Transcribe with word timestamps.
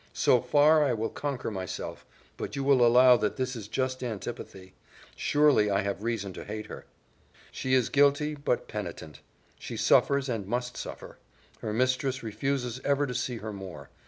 "So 0.13 0.41
far 0.41 0.83
I 0.83 0.93
will 0.93 1.11
conquer 1.11 1.51
myself; 1.51 2.07
but 2.35 2.55
you 2.55 2.63
will 2.63 2.83
allow 2.83 3.17
that 3.17 3.35
this 3.37 3.55
is 3.55 3.67
a 3.67 3.69
just 3.69 4.03
antipathy. 4.03 4.73
Surely 5.15 5.69
I 5.69 5.81
have 5.83 6.01
reason 6.01 6.33
to 6.33 6.43
hate 6.43 6.65
her." 6.65 6.87
"She 7.51 7.75
is 7.75 7.89
guilty, 7.89 8.33
but 8.33 8.67
penitent; 8.67 9.19
she 9.59 9.77
suffers 9.77 10.27
and 10.27 10.47
must 10.47 10.75
suffer. 10.75 11.19
Her 11.59 11.71
mistress 11.71 12.23
refuses 12.23 12.81
ever 12.83 13.05
to 13.05 13.13
see 13.13 13.37
her 13.45 13.53
more. 13.53 13.91